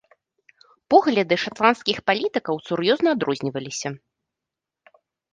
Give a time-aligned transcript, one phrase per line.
[0.93, 3.93] Погляды шатландскіх палітыкаў сур'ёзна адрозніваліся.